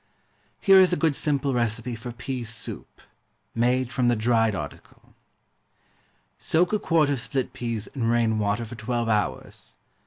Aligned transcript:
Here 0.59 0.79
is 0.79 0.91
a 0.91 0.97
good 0.97 1.15
simple 1.15 1.53
recipe 1.53 1.93
for 1.93 2.11
PEA 2.11 2.43
SOUP, 2.43 3.01
made 3.53 3.91
from 3.91 4.07
the 4.07 4.15
dried 4.15 4.55
article: 4.55 5.13
Soak 6.39 6.73
a 6.73 6.79
quart 6.79 7.11
of 7.11 7.19
split 7.19 7.53
peas 7.53 7.85
in 7.85 8.05
rain 8.05 8.39
water 8.39 8.65
for 8.65 8.73
twelve 8.73 9.09
hours. 9.09 9.75